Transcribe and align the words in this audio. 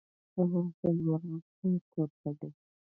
افغانستان 0.43 0.93
د 0.97 0.99
مورغاب 1.05 1.41
سیند 1.55 1.81
کوربه 1.91 2.31
دی. 2.39 2.49